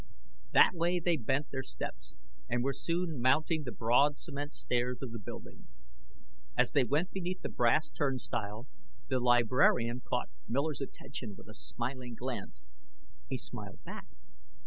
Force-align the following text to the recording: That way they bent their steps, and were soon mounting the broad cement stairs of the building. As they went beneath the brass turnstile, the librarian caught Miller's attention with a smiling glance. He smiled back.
That 0.53 0.71
way 0.73 0.99
they 0.99 1.15
bent 1.15 1.51
their 1.51 1.61
steps, 1.61 2.15
and 2.49 2.63
were 2.63 2.73
soon 2.73 3.21
mounting 3.21 3.65
the 3.65 3.71
broad 3.71 4.17
cement 4.17 4.51
stairs 4.51 5.03
of 5.03 5.11
the 5.11 5.19
building. 5.19 5.67
As 6.57 6.71
they 6.71 6.83
went 6.83 7.11
beneath 7.11 7.43
the 7.43 7.49
brass 7.49 7.91
turnstile, 7.91 8.65
the 9.09 9.19
librarian 9.19 10.01
caught 10.03 10.31
Miller's 10.47 10.81
attention 10.81 11.35
with 11.35 11.47
a 11.49 11.53
smiling 11.53 12.15
glance. 12.15 12.67
He 13.29 13.37
smiled 13.37 13.83
back. 13.83 14.07